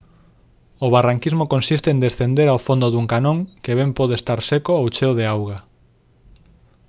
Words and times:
o 0.85 0.87
barranquismo 0.95 1.45
consiste 1.53 1.87
en 1.91 1.99
descender 2.05 2.47
ao 2.49 2.63
fondo 2.67 2.87
dun 2.89 3.05
canón 3.13 3.37
que 3.63 3.77
ben 3.79 3.89
pode 3.99 4.13
estar 4.17 4.39
seco 4.51 4.71
ou 4.81 4.85
cheo 4.95 5.13
de 5.19 5.25
auga 5.35 5.57